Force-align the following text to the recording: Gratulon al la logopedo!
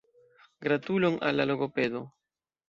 Gratulon 0.67 1.19
al 1.29 1.39
la 1.41 1.47
logopedo! 1.51 2.03